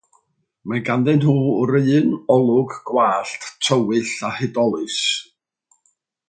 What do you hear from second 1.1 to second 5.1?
nhw'r un olwg gwallt tywyll a hudolus.